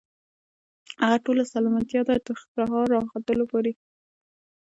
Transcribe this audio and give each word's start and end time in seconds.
هغه 1.01 1.17
ټوله 1.25 1.43
سلامتيا 1.53 2.01
ده، 2.07 2.15
تر 2.27 2.37
سهار 2.55 2.85
راختلو 2.95 3.43
پوري 3.51 3.73